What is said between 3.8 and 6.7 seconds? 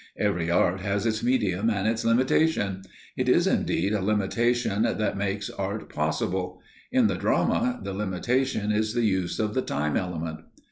a limitation that makes art possible.